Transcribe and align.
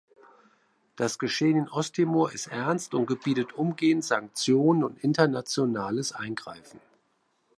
Das 0.95 1.19
Geschehen 1.19 1.55
in 1.57 1.69
Osttimor 1.69 2.31
ist 2.31 2.47
ernst 2.47 2.95
und 2.95 3.05
gebietet 3.05 3.53
umgehend 3.53 4.03
Sanktionen 4.03 4.83
und 4.83 4.97
internationales 5.03 6.11
Eingreifen. 6.11 6.79